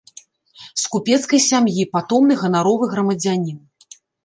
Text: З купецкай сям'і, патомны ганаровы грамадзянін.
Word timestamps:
З 0.83 0.87
купецкай 0.93 1.43
сям'і, 1.49 1.85
патомны 1.97 2.33
ганаровы 2.43 2.91
грамадзянін. 2.97 3.63